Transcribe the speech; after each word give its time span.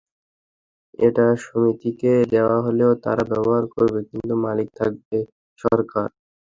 এটা 0.99 1.25
সমিতিকে 1.43 2.11
দেওয়া 2.33 2.57
হলেও 2.65 2.91
তারা 3.03 3.23
ব্যবহার 3.31 3.63
করবে, 3.75 3.99
কিন্তু 4.09 4.33
মালিক 4.45 4.67
থাকবে 4.79 5.17
সরকার। 5.59 6.07